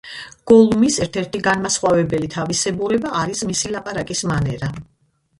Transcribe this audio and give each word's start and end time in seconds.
გოლუმის 0.51 0.95
ერთ-ერთი 1.05 1.41
განმასხვავებელი 1.47 2.29
თავისებურება 2.35 3.11
არის 3.19 3.43
მისი 3.51 3.71
ლაპარაკის 3.75 4.23
მანერა. 4.33 4.71